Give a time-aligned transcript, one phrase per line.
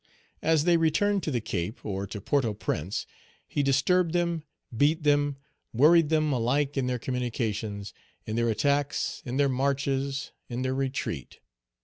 [0.41, 3.05] As they returned to the Cape, or to Port au Prince,
[3.47, 4.41] he disturbed them,
[4.75, 5.37] beat them,
[5.73, 7.93] worried them, alike in their communications,
[8.25, 11.37] in their attacks, in their marches, in their retreat.